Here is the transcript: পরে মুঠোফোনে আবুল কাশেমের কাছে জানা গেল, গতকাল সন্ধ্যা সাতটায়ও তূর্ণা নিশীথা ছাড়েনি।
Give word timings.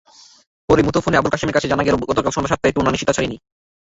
পরে 0.69 0.81
মুঠোফোনে 0.83 1.17
আবুল 1.17 1.31
কাশেমের 1.31 1.55
কাছে 1.55 1.71
জানা 1.71 1.83
গেল, 1.85 1.95
গতকাল 2.01 2.31
সন্ধ্যা 2.33 2.51
সাতটায়ও 2.51 2.75
তূর্ণা 2.75 2.91
নিশীথা 2.93 3.15
ছাড়েনি। 3.15 3.37